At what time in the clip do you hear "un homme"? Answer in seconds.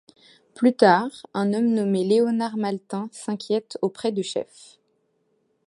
1.35-1.75